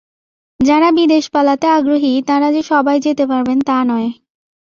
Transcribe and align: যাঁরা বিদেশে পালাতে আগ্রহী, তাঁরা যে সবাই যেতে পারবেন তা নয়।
যাঁরা 0.59 0.89
বিদেশে 0.91 1.29
পালাতে 1.33 1.67
আগ্রহী, 1.69 2.13
তাঁরা 2.27 2.47
যে 2.51 2.61
সবাই 2.63 2.97
যেতে 2.99 3.23
পারবেন 3.27 3.57
তা 3.61 3.77
নয়। 3.83 4.09